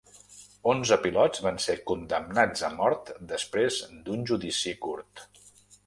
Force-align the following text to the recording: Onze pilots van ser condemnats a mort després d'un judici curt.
Onze 0.71 0.97
pilots 1.03 1.43
van 1.49 1.59
ser 1.67 1.75
condemnats 1.93 2.65
a 2.71 2.73
mort 2.79 3.15
després 3.35 3.81
d'un 4.09 4.29
judici 4.33 4.79
curt. 4.89 5.29